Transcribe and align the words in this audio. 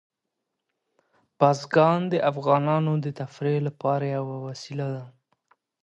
بزګان 1.37 2.01
د 2.11 2.15
افغانانو 2.31 2.91
د 3.03 3.07
تفریح 3.19 3.57
لپاره 3.67 4.05
یوه 4.17 4.35
وسیله 4.47 4.87
ده. 4.95 5.05